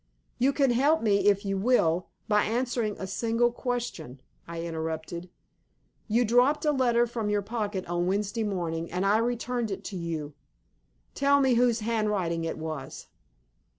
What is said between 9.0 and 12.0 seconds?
I returned it to you. Tell me whose